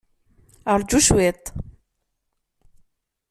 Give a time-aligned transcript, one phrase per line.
[0.79, 1.43] Ṛju cwiṭ.